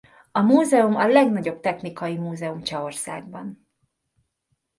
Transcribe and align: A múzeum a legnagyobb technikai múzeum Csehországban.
A 0.31 0.39
múzeum 0.39 0.95
a 0.95 1.07
legnagyobb 1.07 1.59
technikai 1.59 2.17
múzeum 2.17 2.61
Csehországban. 2.61 3.67